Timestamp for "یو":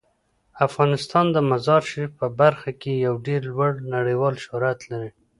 3.05-3.15